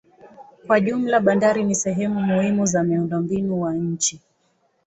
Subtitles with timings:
[0.67, 4.19] Kwa jumla bandari ni sehemu muhimu za miundombinu wa nchi.